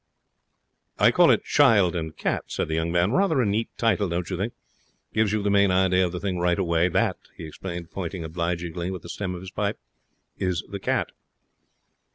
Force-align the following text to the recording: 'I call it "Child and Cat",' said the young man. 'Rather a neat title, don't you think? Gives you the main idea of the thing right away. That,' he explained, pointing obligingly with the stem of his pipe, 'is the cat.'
'I 0.97 1.11
call 1.11 1.29
it 1.29 1.43
"Child 1.43 1.95
and 1.95 2.17
Cat",' 2.17 2.45
said 2.51 2.67
the 2.69 2.73
young 2.73 2.91
man. 2.91 3.11
'Rather 3.11 3.39
a 3.39 3.45
neat 3.45 3.69
title, 3.77 4.09
don't 4.09 4.27
you 4.31 4.35
think? 4.35 4.53
Gives 5.13 5.31
you 5.31 5.43
the 5.43 5.51
main 5.51 5.69
idea 5.69 6.03
of 6.03 6.11
the 6.11 6.19
thing 6.19 6.39
right 6.39 6.57
away. 6.57 6.87
That,' 6.89 7.17
he 7.37 7.43
explained, 7.45 7.91
pointing 7.91 8.23
obligingly 8.23 8.89
with 8.89 9.03
the 9.03 9.09
stem 9.09 9.35
of 9.35 9.41
his 9.41 9.51
pipe, 9.51 9.77
'is 10.39 10.63
the 10.67 10.79
cat.' 10.79 11.11